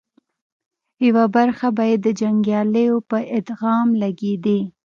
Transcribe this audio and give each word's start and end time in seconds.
يوه 1.05 1.25
برخه 1.35 1.67
به 1.75 1.83
یې 1.89 1.97
د 2.05 2.07
جنګياليو 2.21 2.95
په 3.09 3.17
ادغام 3.37 3.87
لګېدې 4.01 4.59